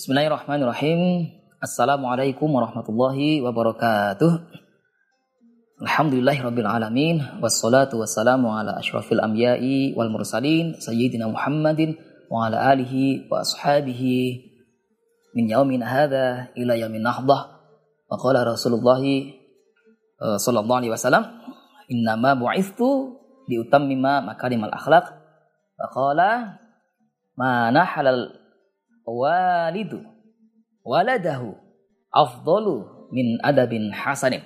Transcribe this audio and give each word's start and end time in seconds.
Bismillahirrahmanirrahim. 0.00 1.28
Assalamualaikum 1.60 2.48
warahmatullahi 2.48 3.44
wabarakatuh. 3.44 4.32
Alhamdulillahirabbil 5.84 6.64
alamin 6.64 7.20
wassalatu 7.44 8.00
wassalamu 8.00 8.48
ala 8.48 8.80
asyrafil 8.80 9.20
anbiya'i 9.20 9.92
wal 9.92 10.08
mursalin 10.08 10.72
sayyidina 10.80 11.28
Muhammadin 11.28 12.00
wa 12.32 12.48
ala 12.48 12.72
alihi 12.72 13.28
wa 13.28 13.44
ashabihi 13.44 14.40
min 15.36 15.52
yaumin 15.52 15.84
hadza 15.84 16.48
ila 16.56 16.80
yaumin 16.80 17.04
nahdah. 17.04 17.60
Wa 18.08 18.16
qala 18.16 18.48
Rasulullah 18.48 19.04
uh, 19.04 20.40
sallallahu 20.40 20.80
alaihi 20.80 20.96
wasallam 20.96 21.28
innama 21.92 22.40
bu'ithtu 22.40 23.20
liutammima 23.52 24.24
makarimal 24.24 24.72
akhlaq. 24.72 25.12
Wa 25.76 25.92
qala 25.92 26.56
ma 27.36 27.68
nahalal 27.68 28.39
walidu 29.04 30.02
waladahu 30.84 31.54
afdalu 32.10 33.08
min 33.14 33.38
adabin 33.42 33.90
hasanin. 33.94 34.42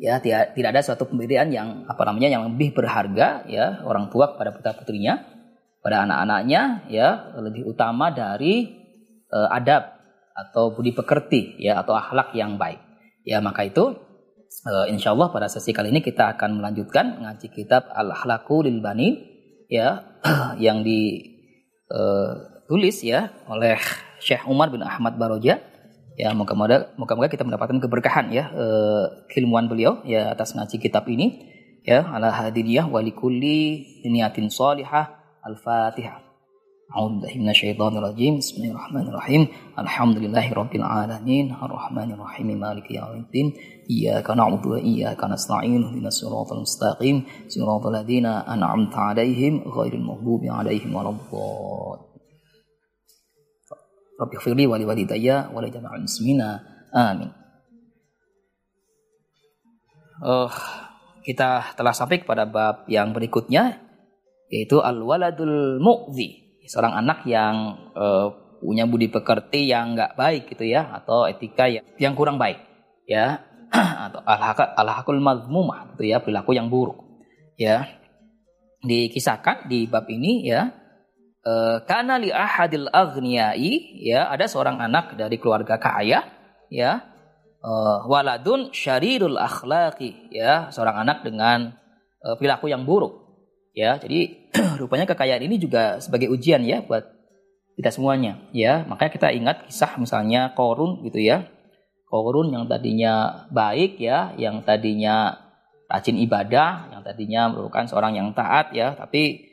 Ya, 0.00 0.18
tidak, 0.18 0.56
tidak 0.56 0.72
ada 0.72 0.82
suatu 0.82 1.04
pemberian 1.04 1.52
yang 1.52 1.84
apa 1.84 2.02
namanya 2.08 2.32
yang 2.32 2.48
lebih 2.48 2.72
berharga 2.72 3.44
ya 3.44 3.84
orang 3.84 4.08
tua 4.08 4.34
kepada 4.34 4.50
putra 4.56 4.72
putrinya, 4.72 5.20
pada 5.84 6.08
anak-anaknya 6.08 6.88
ya 6.88 7.36
lebih 7.36 7.68
utama 7.68 8.08
dari 8.08 8.72
uh, 9.28 9.52
adab 9.52 10.00
atau 10.32 10.72
budi 10.72 10.96
pekerti 10.96 11.60
ya 11.60 11.84
atau 11.84 11.92
akhlak 11.92 12.32
yang 12.32 12.56
baik. 12.56 12.80
Ya 13.28 13.44
maka 13.44 13.68
itu 13.68 13.94
uh, 14.64 14.86
insya 14.88 15.12
Allah 15.12 15.28
pada 15.28 15.46
sesi 15.52 15.76
kali 15.76 15.92
ini 15.92 16.00
kita 16.00 16.40
akan 16.40 16.58
melanjutkan 16.58 17.20
ngaji 17.20 17.52
kitab 17.52 17.92
Al 17.92 18.16
Akhlaqu 18.16 18.64
lil 18.64 18.80
Bani 18.80 19.08
ya 19.68 20.18
yang 20.64 20.80
ditulis 20.80 21.28
uh, 21.92 22.51
ya 23.02 23.34
oleh 23.50 23.78
Syekh 24.22 24.46
Umar 24.48 24.70
bin 24.70 24.80
Ahmad 24.80 25.18
Baroja 25.18 25.60
Ya, 26.12 26.28
moga-moga 26.36 27.28
kita 27.32 27.40
mendapatkan 27.40 27.80
keberkahan 27.80 28.28
ya 28.36 28.52
uh, 28.52 29.24
keilmuan 29.32 29.64
beliau 29.64 30.04
ya 30.04 30.36
atas 30.36 30.52
ngaji 30.52 30.76
kitab 30.76 31.08
ini 31.08 31.48
ya 31.88 32.04
ala 32.04 32.28
hadiniyah 32.28 32.84
walikulli 32.84 33.80
niyatin 34.04 34.52
salihah 34.52 35.08
al-fatihah. 35.40 36.20
A'udzubillahi 36.92 37.40
minasyaitonir 37.40 38.04
rajim. 38.04 38.44
Bismillahirrahmanirrahim. 38.44 39.48
Alhamdulillahirabbil 39.80 40.84
alamin. 40.84 41.56
Arrahmanir 41.56 42.20
rahim. 42.20 42.52
Maliki 42.60 43.00
yaumiddin. 43.00 43.56
Iyyaka 43.88 44.36
na'budu 44.36 44.76
wa 44.76 44.78
iyyaka 44.78 45.24
nasta'in. 45.24 45.88
Ihdinas 45.88 46.20
siratal 46.20 46.60
mustaqim. 46.60 47.24
Siratal 47.48 47.96
ladzina 47.96 48.44
an'amta 48.44 49.16
'alaihim 49.16 49.64
ghairil 49.64 50.04
maghdubi 50.04 50.52
'alaihim 50.52 50.92
waladdallin. 50.92 52.11
Rabbi 54.20 54.36
firli 54.38 54.64
wali 54.68 54.84
walidayya 54.84 55.50
wali 55.50 55.72
jama'al 55.72 56.04
muslimina. 56.04 56.60
Amin. 56.92 57.30
Uh, 60.22 60.50
kita 61.26 61.74
telah 61.74 61.94
sampai 61.94 62.22
kepada 62.22 62.46
bab 62.46 62.86
yang 62.86 63.10
berikutnya 63.10 63.82
yaitu 64.52 64.78
al-waladul 64.84 65.80
mu'zi. 65.80 66.60
Seorang 66.68 66.94
anak 66.94 67.26
yang 67.26 67.90
uh, 67.96 68.30
punya 68.62 68.86
budi 68.86 69.10
pekerti 69.10 69.66
yang 69.66 69.98
enggak 69.98 70.14
baik 70.14 70.46
gitu 70.54 70.62
ya 70.62 70.94
atau 70.94 71.26
etika 71.26 71.66
yang, 71.66 71.82
yang 71.98 72.14
kurang 72.14 72.38
baik 72.38 72.62
ya 73.10 73.42
atau 74.06 74.22
al-hakul 74.78 75.18
mazmumah 75.18 75.90
gitu 75.94 76.06
ya 76.06 76.22
perilaku 76.22 76.54
yang 76.54 76.70
buruk 76.70 77.02
ya 77.58 77.90
dikisahkan 78.86 79.66
di 79.66 79.90
bab 79.90 80.06
ini 80.06 80.46
ya 80.46 80.70
Eh, 81.42 81.78
karena 81.90 82.22
li 82.22 82.30
ahadil 82.30 82.86
aghniyai 82.86 83.98
ya 83.98 84.30
ada 84.30 84.46
seorang 84.46 84.78
anak 84.78 85.18
dari 85.18 85.42
keluarga 85.42 85.74
kaya 85.74 86.22
ya. 86.70 87.02
Uh, 87.62 88.10
waladun 88.10 88.74
syarirul 88.74 89.38
akhlaqi 89.38 90.34
ya 90.34 90.66
seorang 90.74 91.06
anak 91.06 91.22
dengan 91.22 91.78
uh, 92.26 92.34
perilaku 92.34 92.66
yang 92.66 92.82
buruk 92.82 93.22
ya. 93.70 94.02
Jadi 94.02 94.50
rupanya 94.82 95.06
kekayaan 95.06 95.46
ini 95.46 95.62
juga 95.62 96.02
sebagai 96.02 96.26
ujian 96.26 96.58
ya 96.66 96.82
buat 96.82 97.06
kita 97.78 97.90
semuanya 97.94 98.42
ya. 98.50 98.82
Makanya 98.86 99.12
kita 99.14 99.28
ingat 99.30 99.56
kisah 99.70 99.94
misalnya 99.98 100.50
korun 100.58 101.06
gitu 101.06 101.22
ya. 101.22 101.46
Korun 102.10 102.50
yang 102.50 102.66
tadinya 102.66 103.46
baik 103.54 103.98
ya 103.98 104.34
yang 104.34 104.66
tadinya 104.66 105.38
rajin 105.86 106.18
ibadah 106.18 106.90
yang 106.90 107.02
tadinya 107.06 107.46
merupakan 107.46 107.86
seorang 107.86 108.18
yang 108.18 108.34
taat 108.34 108.74
ya. 108.74 108.98
Tapi 108.98 109.22
Eh, 109.28 109.50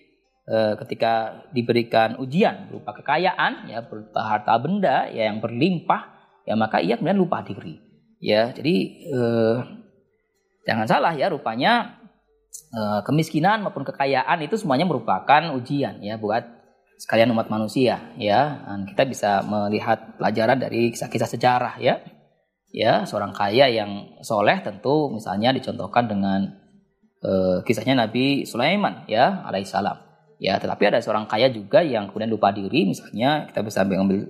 ketika 0.81 1.45
diberikan 1.53 2.17
ujian 2.17 2.73
berupa 2.73 2.97
kekayaan 2.97 3.69
ya 3.69 3.85
berupa 3.85 4.25
harta 4.25 4.57
benda 4.57 5.05
ya 5.13 5.29
yang 5.29 5.37
berlimpah 5.37 6.19
ya 6.49 6.57
maka 6.57 6.81
ia 6.81 6.97
kemudian 6.97 7.21
lupa 7.21 7.45
diri. 7.45 7.77
Ya 8.17 8.49
jadi 8.49 8.75
eh, 9.13 9.57
jangan 10.65 10.89
salah 10.89 11.13
ya 11.13 11.29
rupanya 11.29 12.01
eh, 12.73 12.99
kemiskinan 13.05 13.61
maupun 13.61 13.85
kekayaan 13.85 14.41
itu 14.41 14.57
semuanya 14.57 14.89
merupakan 14.89 15.53
ujian 15.53 16.01
ya 16.01 16.17
buat 16.17 16.41
sekalian 16.97 17.29
umat 17.37 17.53
manusia 17.53 18.09
ya. 18.17 18.65
Dan 18.65 18.89
kita 18.89 19.05
bisa 19.05 19.31
melihat 19.45 20.17
pelajaran 20.17 20.57
dari 20.57 20.89
kisah-kisah 20.89 21.29
sejarah 21.29 21.77
ya. 21.77 22.01
Ya 22.73 23.05
seorang 23.05 23.33
kaya 23.33 23.69
yang 23.69 24.17
soleh 24.25 24.57
tentu 24.65 25.13
misalnya 25.13 25.53
dicontohkan 25.53 26.09
dengan 26.09 26.57
eh, 27.21 27.61
kisahnya 27.61 28.09
Nabi 28.09 28.49
Sulaiman 28.49 29.05
ya 29.05 29.45
alaihissalam 29.45 30.08
Ya, 30.39 30.55
tetapi 30.55 30.87
ada 30.87 31.03
seorang 31.03 31.27
kaya 31.27 31.51
juga 31.51 31.83
yang 31.83 32.07
kemudian 32.07 32.31
lupa 32.31 32.55
diri, 32.55 32.87
misalnya 32.87 33.51
kita 33.51 33.59
bisa 33.59 33.83
ambil 33.83 34.23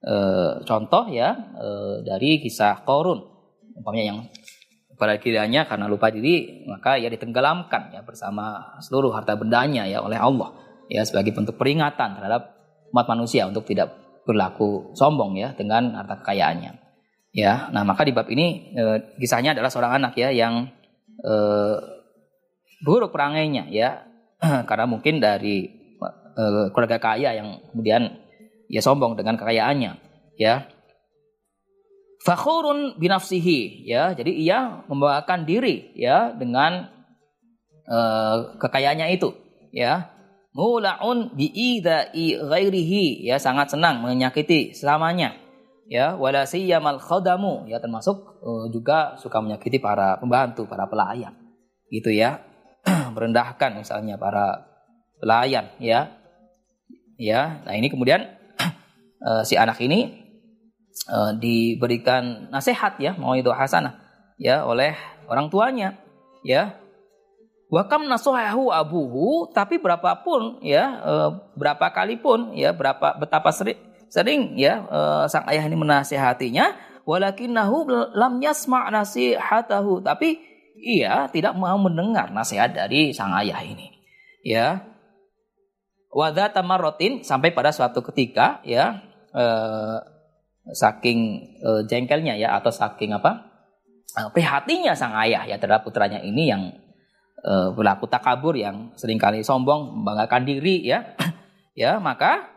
e, 0.00 0.16
contoh 0.64 1.04
ya 1.12 1.36
e, 1.60 1.68
dari 2.08 2.40
kisah 2.40 2.80
Korun, 2.88 3.20
umpamanya 3.76 4.16
yang 4.16 4.18
pada 4.96 5.20
kiranya 5.20 5.68
karena 5.68 5.92
lupa 5.92 6.08
diri 6.08 6.64
maka 6.64 6.96
ia 6.96 7.10
ditenggelamkan 7.12 7.90
ya 7.92 8.00
bersama 8.00 8.76
seluruh 8.80 9.12
harta 9.12 9.36
bendanya 9.36 9.84
ya 9.84 10.00
oleh 10.00 10.16
Allah. 10.16 10.56
Ya 10.88 11.04
sebagai 11.04 11.36
bentuk 11.36 11.60
peringatan 11.60 12.16
terhadap 12.16 12.56
umat 12.92 13.06
manusia 13.12 13.44
untuk 13.44 13.68
tidak 13.68 13.92
berlaku 14.24 14.96
sombong 14.96 15.36
ya 15.36 15.52
dengan 15.52 16.00
harta 16.00 16.20
kekayaannya. 16.24 16.80
Ya, 17.32 17.72
nah 17.72 17.80
maka 17.80 18.04
di 18.04 18.12
bab 18.12 18.28
ini 18.28 18.72
e, 18.72 18.84
kisahnya 19.20 19.52
adalah 19.52 19.68
seorang 19.68 20.00
anak 20.00 20.16
ya 20.16 20.32
yang 20.32 20.68
e, 21.20 21.34
buruk 22.84 23.12
perangainya 23.12 23.72
ya 23.72 24.11
karena 24.68 24.86
mungkin 24.90 25.22
dari 25.22 25.70
uh, 26.02 26.68
keluarga 26.74 26.98
kaya 26.98 27.38
yang 27.38 27.62
kemudian 27.70 28.18
ya 28.66 28.82
sombong 28.82 29.14
dengan 29.14 29.38
kekayaannya 29.38 29.92
ya. 30.36 30.66
Fakhurun 32.22 33.02
binafsihi 33.02 33.86
ya. 33.86 34.14
Jadi 34.14 34.38
ia 34.46 34.86
membawakan 34.86 35.42
diri 35.42 35.90
ya 35.98 36.30
dengan 36.30 36.86
uh, 37.86 38.58
kekayaannya 38.58 39.10
itu 39.14 39.34
ya. 39.74 40.10
Mulaun 40.52 41.32
biidai 41.34 42.38
ghairihi 42.38 43.26
ya. 43.26 43.42
Sangat 43.42 43.74
senang 43.74 44.06
menyakiti 44.06 44.70
selamanya 44.70 45.34
ya. 45.90 46.14
Wala 46.14 46.46
siyamal 46.46 47.02
khadamu 47.02 47.66
ya. 47.66 47.82
Termasuk 47.82 48.38
uh, 48.38 48.70
juga 48.70 49.18
suka 49.18 49.42
menyakiti 49.42 49.82
para 49.82 50.22
pembantu 50.22 50.70
para 50.70 50.86
pelayan 50.86 51.34
gitu 51.92 52.08
ya 52.08 52.51
merendahkan 53.12 53.78
misalnya 53.78 54.16
para 54.16 54.66
pelayan 55.20 55.70
ya. 55.78 56.18
Ya 57.20 57.62
nah 57.62 57.76
ini 57.76 57.92
kemudian 57.92 58.26
uh, 59.22 59.44
si 59.48 59.54
anak 59.54 59.78
ini 59.78 60.26
uh, 61.12 61.36
diberikan 61.36 62.48
nasihat 62.50 62.98
ya 62.98 63.14
mau 63.14 63.36
itu 63.38 63.52
hasanah 63.52 64.00
ya 64.40 64.64
oleh 64.66 64.96
orang 65.28 65.52
tuanya 65.52 66.00
ya. 66.42 66.80
Wakam 67.72 68.04
nasohahu 68.04 68.68
abuhu 68.68 69.48
tapi 69.56 69.80
berapapun 69.80 70.60
ya 70.60 71.00
uh, 71.00 71.30
berapa 71.56 71.88
kali 71.88 72.20
pun 72.20 72.52
ya 72.52 72.76
berapa 72.76 73.16
betapa 73.16 73.48
sering 73.48 73.80
sering 74.12 74.60
ya 74.60 74.84
sang 75.24 75.48
ayah 75.48 75.64
ini 75.64 75.72
menasehatinya 75.72 76.76
walakinnahu 77.04 77.88
lam 78.14 78.38
yasma' 78.42 78.90
nasihatahu. 78.90 80.02
Tapi 80.02 80.51
ia 80.82 81.30
tidak 81.30 81.54
mau 81.54 81.78
mendengar 81.78 82.34
nasihat 82.34 82.74
dari 82.74 83.14
sang 83.14 83.30
ayah 83.38 83.62
ini. 83.62 83.88
Ya. 84.42 84.82
Wada 86.12 86.52
tamarotin 86.52 87.24
sampai 87.24 87.56
pada 87.56 87.72
suatu 87.72 88.04
ketika 88.04 88.60
ya 88.68 89.00
eh, 89.32 89.98
saking 90.76 91.18
eh, 91.62 91.82
jengkelnya 91.88 92.36
ya 92.36 92.60
atau 92.60 92.68
saking 92.68 93.16
apa 93.16 93.48
eh, 94.20 94.28
prihatinnya 94.28 94.92
sang 94.92 95.16
ayah 95.24 95.48
ya 95.48 95.56
terhadap 95.56 95.88
putranya 95.88 96.20
ini 96.20 96.52
yang 96.52 96.68
eh, 97.40 97.68
berlaku 97.72 98.04
takabur 98.12 98.52
yang 98.60 98.92
sering 99.00 99.16
kali 99.16 99.40
sombong 99.40 100.04
membanggakan 100.04 100.44
diri 100.44 100.84
ya 100.84 101.16
ya 101.80 101.96
maka 101.96 102.52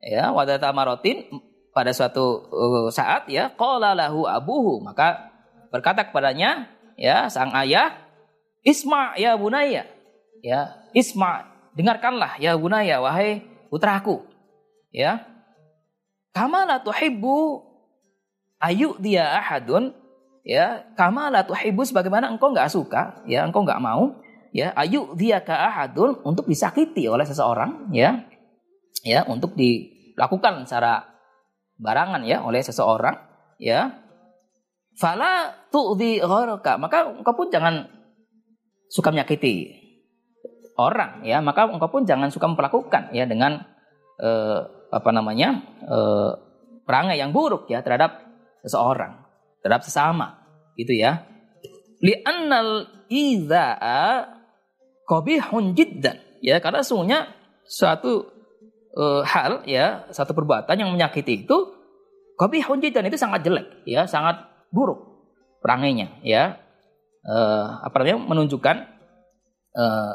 ya 0.00 0.32
wada 0.32 0.56
tamarotin 0.56 1.28
pada 1.76 1.92
suatu 1.92 2.48
uh, 2.48 2.88
saat 2.88 3.28
ya 3.28 3.52
qala 3.52 3.92
lahu 3.92 4.24
abuhu 4.24 4.80
maka 4.80 5.28
berkata 5.68 6.08
kepadanya 6.08 6.72
ya 6.96 7.28
sang 7.30 7.52
ayah 7.54 8.06
Isma 8.66 9.14
ya 9.14 9.38
bunaya. 9.38 9.86
Ya 10.42 10.74
Isma 10.90 11.46
dengarkanlah 11.78 12.34
ya 12.42 12.58
bunaya 12.58 12.98
wahai 12.98 13.46
putraku. 13.70 14.26
Ya 14.90 15.22
kama 16.34 16.66
la 16.66 16.82
tuhibbu 16.82 17.62
ayu 18.58 18.98
dia 18.98 19.38
ahadun. 19.38 19.94
Ya 20.42 20.82
kama 20.98 21.30
la 21.30 21.46
tuhibbu 21.46 21.86
sebagaimana 21.86 22.26
engkau 22.26 22.50
nggak 22.50 22.70
suka 22.74 23.22
ya 23.26 23.46
engkau 23.46 23.62
nggak 23.62 23.82
mau 23.82 24.18
ya 24.54 24.70
ayu 24.78 25.14
dia 25.18 25.42
ka 25.42 25.54
ahadun 25.54 26.22
untuk 26.22 26.46
disakiti 26.46 27.10
oleh 27.10 27.26
seseorang 27.26 27.90
ya 27.90 28.24
ya 29.02 29.26
untuk 29.26 29.58
dilakukan 29.58 30.66
secara 30.66 31.02
barangan 31.76 32.22
ya 32.22 32.46
oleh 32.46 32.62
seseorang 32.62 33.18
ya 33.58 34.05
fala 34.96 35.52
tu'dhi 35.68 36.24
gharaka 36.24 36.80
maka 36.80 37.12
engkau 37.12 37.36
pun 37.36 37.48
jangan 37.52 37.86
suka 38.88 39.12
menyakiti 39.12 39.86
orang 40.76 41.24
ya. 41.24 41.40
Maka 41.40 41.68
engkau 41.68 41.90
pun 41.90 42.02
jangan 42.04 42.28
suka 42.30 42.46
memperlakukan 42.46 43.12
ya 43.16 43.24
dengan 43.24 43.60
eh, 44.20 44.60
apa 44.92 45.10
namanya 45.10 45.64
eh, 45.82 46.30
perangai 46.86 47.18
yang 47.18 47.34
buruk 47.34 47.66
ya 47.66 47.82
terhadap 47.82 48.22
seseorang 48.62 49.26
terhadap 49.64 49.82
sesama 49.82 50.46
gitu 50.78 50.94
ya. 50.94 51.26
Li'annal 52.04 53.08
idza'a 53.08 54.28
qabihun 55.08 55.72
jiddan 55.74 56.20
ya. 56.44 56.60
Karena 56.60 56.84
sungguhnya 56.84 57.32
suatu 57.66 58.28
eh, 58.94 59.22
hal 59.26 59.64
ya 59.66 60.06
satu 60.12 60.36
perbuatan 60.36 60.76
yang 60.76 60.92
menyakiti 60.92 61.48
itu 61.48 61.56
qabihun 62.36 62.84
jiddan 62.84 63.08
itu 63.08 63.16
sangat 63.16 63.42
jelek 63.42 63.66
ya 63.88 64.04
sangat 64.04 64.55
buruk 64.76 65.16
perangainya 65.64 66.20
ya. 66.20 66.60
Eh, 67.26 67.66
apa 67.82 67.94
namanya? 67.98 68.22
Menunjukkan 68.22 68.76
eh, 69.74 70.14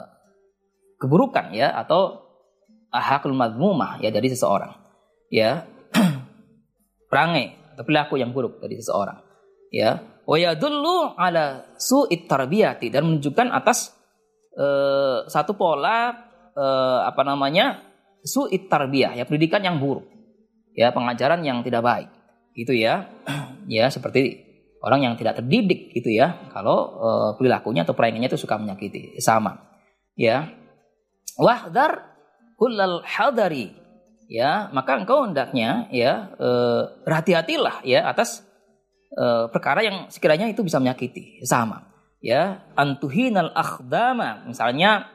keburukan 1.02 1.52
ya 1.52 1.75
atau 1.75 2.24
ahakul 2.94 3.36
madmumah 3.36 4.00
ya 4.00 4.13
dari 4.13 4.31
seseorang 4.31 4.72
ya. 5.28 5.68
Perangai 7.12 7.75
atau 7.75 7.84
perilaku 7.84 8.16
yang 8.16 8.31
buruk 8.31 8.63
dari 8.63 8.80
seseorang 8.80 9.19
ya. 9.74 10.00
Wa 10.24 10.38
yadullu 10.40 11.18
ala 11.19 11.75
su'it 11.75 12.30
tarbiyati 12.30 12.88
dan 12.88 13.04
menunjukkan 13.10 13.52
atas 13.52 13.92
uh, 14.56 15.28
satu 15.28 15.60
pola 15.60 16.16
uh, 16.56 17.00
apa 17.04 17.22
namanya? 17.28 17.84
Su'it 18.22 18.69
tarbiyah 18.69 19.18
ya 19.18 19.28
pendidikan 19.28 19.66
yang 19.66 19.81
buruk 19.81 20.06
ya 20.78 20.94
pengajaran 20.96 21.44
yang 21.44 21.60
tidak 21.66 21.84
baik 21.84 22.10
gitu 22.56 22.72
ya. 22.72 23.12
Ya 23.69 23.94
seperti 23.94 24.50
orang 24.81 25.06
yang 25.06 25.13
tidak 25.13 25.38
terdidik 25.39 25.94
gitu 25.94 26.10
ya 26.10 26.50
kalau 26.50 26.78
uh, 26.98 27.31
perilakunya 27.38 27.86
atau 27.86 27.94
perangainya 27.94 28.33
itu 28.33 28.42
suka 28.42 28.57
menyakiti. 28.57 29.18
Sama 29.22 29.62
ya. 30.18 30.50
Wahdar 31.38 32.18
kullal 32.57 33.06
hadari 33.06 33.72
ya. 34.25 34.74
Maka 34.74 34.98
engkau 35.00 35.25
hendaknya 35.25 35.88
ya 35.94 36.33
eh, 36.36 36.81
berhati-hatilah 37.07 37.86
ya 37.88 38.10
atas 38.10 38.44
eh, 39.16 39.45
perkara 39.50 39.86
yang 39.86 39.98
sekiranya 40.12 40.50
itu 40.50 40.66
bisa 40.66 40.81
menyakiti. 40.81 41.45
Sama 41.45 41.88
ya. 42.19 42.66
Antuhinal 42.74 43.54
akhdama 43.54 44.50
misalnya 44.50 45.07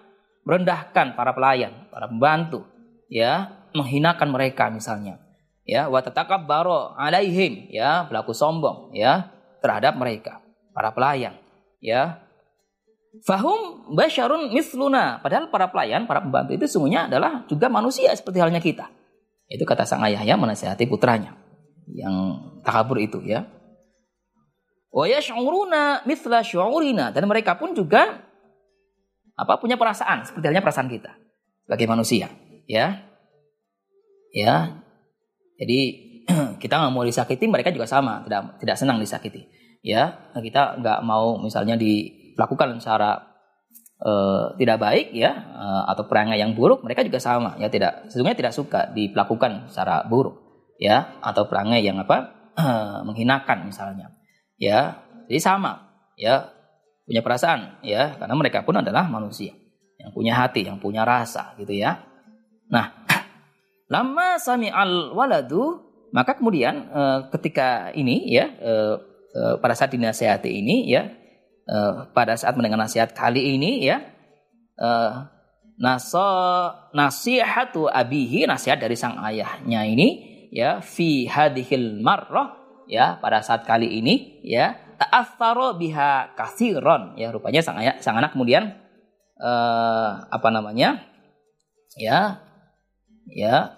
merendahkan 0.46 1.19
para 1.19 1.34
pelayan 1.34 1.90
para 1.90 2.06
pembantu 2.06 2.64
ya. 3.10 3.62
Menghinakan 3.76 4.32
mereka 4.32 4.72
misalnya 4.72 5.20
ya. 5.69 5.92
Wa 5.92 6.00
baro 6.48 6.96
alaihim 6.96 7.69
ya. 7.69 8.08
Pelaku 8.08 8.32
sombong 8.32 8.96
ya 8.96 9.35
terhadap 9.61 9.97
mereka 9.97 10.44
para 10.73 10.93
pelayan 10.93 11.37
ya 11.81 12.26
Fahum 13.25 13.88
basyarun 13.97 14.53
misluna. 14.53 15.23
Padahal 15.25 15.49
para 15.49 15.73
pelayan, 15.73 16.05
para 16.05 16.20
pembantu 16.20 16.53
itu 16.53 16.67
sungguhnya 16.69 17.08
adalah 17.08 17.49
juga 17.49 17.73
manusia 17.73 18.12
seperti 18.12 18.43
halnya 18.43 18.61
kita. 18.61 18.93
Itu 19.49 19.62
kata 19.64 19.87
sang 19.87 20.05
ayah 20.05 20.20
ya 20.26 20.35
menasihati 20.35 20.85
putranya 20.91 21.38
yang 21.88 22.37
takabur 22.67 22.99
itu 22.99 23.23
ya. 23.25 23.47
Wa 24.91 25.06
yash'uruna 25.06 26.05
mithla 26.05 26.43
syu'urina 26.43 27.14
dan 27.14 27.25
mereka 27.31 27.55
pun 27.55 27.73
juga 27.73 28.26
apa 29.37 29.61
punya 29.61 29.76
perasaan 29.76 30.25
seperti 30.25 30.49
halnya 30.49 30.64
perasaan 30.64 30.88
kita 30.91 31.14
sebagai 31.64 31.87
manusia 31.87 32.29
ya. 32.67 33.06
Ya. 34.35 34.82
Jadi 35.56 36.06
kita 36.62 36.75
nggak 36.76 36.93
mau 36.93 37.06
disakiti, 37.06 37.46
mereka 37.46 37.70
juga 37.70 37.87
sama, 37.87 38.23
tidak 38.26 38.58
tidak 38.62 38.76
senang 38.76 38.99
disakiti. 38.99 39.46
Ya, 39.87 40.32
kita 40.34 40.82
nggak 40.82 41.00
mau 41.06 41.38
misalnya 41.38 41.78
di 41.78 42.11
lakukan 42.37 42.76
secara 42.78 43.37
uh, 44.02 44.52
tidak 44.61 44.76
baik 44.81 45.06
ya 45.17 45.32
uh, 45.32 45.82
atau 45.88 46.05
perangai 46.05 46.37
yang 46.37 46.52
buruk 46.52 46.84
mereka 46.84 47.00
juga 47.06 47.20
sama. 47.23 47.56
Ya 47.56 47.73
tidak 47.73 48.08
sesungguhnya 48.12 48.37
tidak 48.37 48.55
suka 48.56 48.90
dilakukan 48.93 49.70
secara 49.73 50.05
buruk 50.05 50.37
ya 50.76 51.17
atau 51.25 51.49
perangai 51.49 51.81
yang 51.81 51.96
apa 52.00 52.52
uh, 52.56 53.00
menghinakan 53.08 53.69
misalnya. 53.69 54.12
Ya 54.61 55.00
jadi 55.29 55.40
sama 55.40 55.84
ya 56.17 56.52
punya 57.06 57.22
perasaan 57.22 57.81
ya 57.87 58.17
karena 58.19 58.34
mereka 58.37 58.64
pun 58.64 58.76
adalah 58.81 59.08
manusia. 59.08 59.52
Yang 59.96 60.12
punya 60.12 60.32
hati 60.37 60.61
yang 60.69 60.76
punya 60.76 61.02
rasa 61.08 61.56
gitu 61.56 61.72
ya. 61.72 62.05
Nah 62.69 63.06
lama 63.94 64.37
sami 64.37 64.69
al 64.69 65.17
waladu 65.17 65.85
maka 66.16 66.40
kemudian 66.40 66.88
uh, 66.88 67.28
ketika 67.28 67.92
ini 67.92 68.24
ya 68.32 68.48
uh, 68.56 68.96
uh, 69.36 69.54
pada 69.60 69.76
saat 69.76 69.92
dinasehati 69.92 70.48
ini 70.48 70.88
ya 70.88 71.12
uh, 71.68 72.08
pada 72.16 72.40
saat 72.40 72.56
mendengar 72.56 72.80
nasihat 72.80 73.12
kali 73.12 73.52
ini 73.60 73.84
ya 73.84 74.00
uh, 74.80 75.28
naso 75.76 76.24
nasihatu 76.96 77.92
abihi 77.92 78.48
nasihat 78.48 78.80
dari 78.80 78.96
sang 78.96 79.20
ayahnya 79.28 79.84
ini 79.84 80.08
ya 80.56 80.80
fi 80.80 81.28
hadhil 81.28 82.00
marrah 82.00 82.56
ya 82.88 83.20
pada 83.20 83.44
saat 83.44 83.69
kali 83.69 84.00
ini 84.00 84.40
ya 84.40 84.72
ta'atharo 84.96 85.76
biha 85.76 86.32
kasiron 86.32 87.12
ya 87.20 87.28
rupanya 87.28 87.60
sang 87.60 87.76
ayah 87.76 88.00
sang 88.00 88.16
anak 88.16 88.32
kemudian 88.32 88.72
apa 90.32 90.48
namanya 90.48 91.04
ya 92.00 92.40
ya 93.28 93.76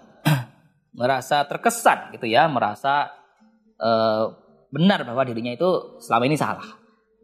merasa 0.93 1.45
terkesan 1.45 2.13
gitu 2.17 2.25
ya 2.25 2.49
merasa 2.49 3.13
uh, 3.77 4.49
benar 4.69 5.05
bahwa 5.05 5.25
dirinya 5.25 5.53
itu 5.53 5.99
selama 6.01 6.25
ini 6.29 6.37
salah. 6.37 6.65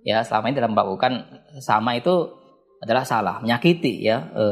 Ya 0.05 0.21
selama 0.21 0.53
ini 0.53 0.55
dalam 0.61 0.73
melakukan 0.77 1.25
sama 1.61 1.97
itu 1.97 2.29
adalah 2.81 3.01
salah 3.07 3.41
menyakiti 3.41 4.05
ya 4.05 4.29
e, 4.37 4.45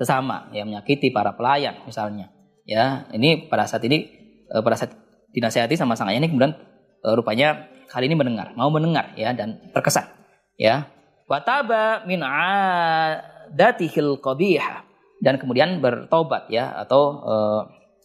sesama 0.00 0.48
ya 0.56 0.64
menyakiti 0.64 1.12
para 1.12 1.36
pelayan 1.36 1.84
misalnya. 1.84 2.32
Ya 2.64 3.04
ini 3.12 3.48
pada 3.52 3.68
saat 3.68 3.84
ini 3.84 4.08
e, 4.48 4.56
pada 4.64 4.76
saat 4.80 4.96
dinasihati 5.36 5.76
sama 5.76 5.92
sang 5.92 6.08
ayah 6.08 6.24
ini 6.24 6.32
kemudian 6.32 6.56
e, 7.04 7.08
rupanya 7.12 7.68
kali 7.92 8.08
ini 8.08 8.16
mendengar 8.16 8.56
mau 8.56 8.72
mendengar 8.72 9.12
ya 9.12 9.36
dan 9.36 9.60
terkesan. 9.76 10.08
Ya 10.56 10.88
wataba 11.28 12.08
min 12.08 12.24
adatihil 12.24 14.16
qabihah 14.24 14.88
dan 15.20 15.36
kemudian 15.36 15.84
bertobat 15.84 16.48
ya 16.48 16.72
atau 16.80 17.20
e, 17.20 17.34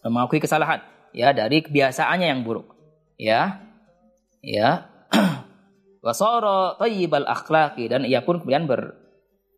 mengakui 0.06 0.38
kesalahan. 0.38 0.84
Ya 1.10 1.32
dari 1.34 1.64
kebiasaannya 1.64 2.26
yang 2.30 2.40
buruk. 2.46 2.74
Ya. 3.18 3.64
Ya. 4.44 4.86
Wasoro 6.04 6.78
tayyibal 6.78 7.26
akhlaki 7.26 7.90
dan 7.90 8.06
ia 8.06 8.22
pun 8.22 8.38
kemudian 8.38 8.70
ber, 8.70 8.94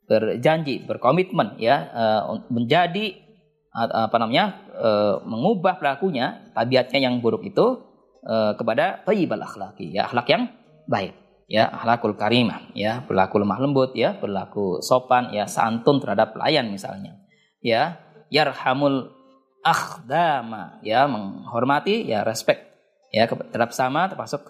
berjanji 0.08 0.82
berkomitmen 0.88 1.60
ya 1.60 1.76
uh, 1.92 2.40
menjadi 2.48 3.28
apa 3.70 4.16
namanya 4.18 4.58
uh, 4.74 5.22
mengubah 5.22 5.78
pelakunya 5.78 6.50
tabiatnya 6.58 7.06
yang 7.06 7.22
buruk 7.22 7.46
itu 7.46 7.86
uh, 8.26 8.58
kepada 8.58 9.06
tayyibal 9.06 9.38
akhlaki 9.38 9.94
ya 9.94 10.10
akhlak 10.10 10.26
yang 10.26 10.42
baik. 10.90 11.14
Ya 11.50 11.66
akhlakul 11.66 12.14
karimah. 12.14 12.70
Ya 12.78 13.02
berlaku 13.02 13.42
lemah 13.42 13.58
lembut 13.58 13.90
ya 13.98 14.14
berlaku 14.14 14.82
sopan 14.82 15.34
ya 15.34 15.50
santun 15.50 15.98
terhadap 15.98 16.34
pelayan 16.34 16.70
misalnya. 16.70 17.18
Ya 17.58 17.98
yarhamul 18.30 19.19
akhdama. 19.64 20.80
Ya 20.84 21.04
menghormati 21.06 22.06
ya 22.08 22.24
respect. 22.24 22.66
Ya 23.10 23.26
terhadap 23.26 23.74
sama 23.74 24.06
termasuk 24.06 24.44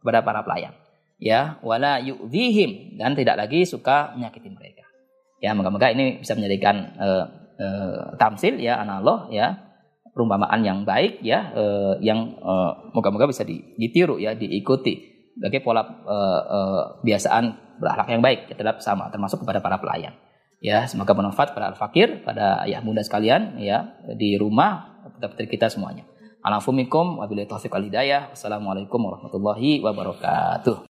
kepada 0.00 0.22
para 0.22 0.40
pelayan. 0.42 0.74
Ya 1.16 1.60
wala 1.60 1.98
yu'dhihim. 2.02 3.00
Dan 3.00 3.16
tidak 3.16 3.36
lagi 3.40 3.64
suka 3.64 4.12
menyakiti 4.16 4.50
mereka. 4.52 4.86
Ya, 5.36 5.52
moga-moga 5.52 5.92
ini 5.92 6.24
bisa 6.24 6.32
menjadikan 6.32 6.96
uh, 6.96 7.24
uh, 7.60 8.16
tamsil 8.16 8.56
ya 8.56 8.80
analog 8.80 9.28
ya 9.28 9.52
perumpamaan 10.16 10.64
yang 10.64 10.88
baik 10.88 11.20
ya 11.20 11.52
uh, 11.52 11.94
yang 12.00 12.40
uh, 12.40 12.88
moga-moga 12.96 13.28
bisa 13.28 13.44
ditiru 13.44 14.16
ya 14.16 14.32
diikuti. 14.32 15.12
Sebagai 15.36 15.60
pola 15.60 15.84
uh, 15.84 16.40
uh, 16.48 16.82
kebiasaan 17.04 17.76
berakhlak 17.76 18.08
yang 18.08 18.24
baik 18.24 18.40
ya, 18.48 18.54
terhadap 18.56 18.80
sama 18.80 19.12
termasuk 19.12 19.44
kepada 19.44 19.60
para 19.60 19.76
pelayan. 19.76 20.16
Ya, 20.56 20.88
semoga 20.88 21.12
bermanfaat 21.12 21.52
pada 21.52 21.76
al-fakir, 21.76 22.24
pada 22.24 22.64
ayah 22.64 22.80
bunda 22.80 23.04
sekalian 23.04 23.60
ya 23.60 23.92
di 24.16 24.40
rumah 24.40 25.04
putra-putri 25.12 25.52
kita 25.52 25.68
semuanya. 25.68 26.08
Alafumikum 26.40 27.20
wabillahi 27.20 27.50
taufiq. 27.50 27.74
Wassalamualaikum 27.74 29.02
warahmatullahi 29.02 29.82
wabarakatuh. 29.82 30.76